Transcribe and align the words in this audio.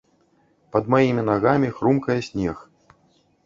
Пад 0.75 0.89
маімі 0.93 1.27
нагамі 1.29 1.69
хрумкае 1.77 2.19
снег. 2.33 2.69